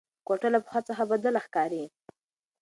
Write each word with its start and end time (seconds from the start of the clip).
کوټه 0.27 0.47
له 0.53 0.59
پخوا 0.65 0.79
څخه 0.89 1.03
بدله 1.11 1.39
ښکاري. 1.45 1.83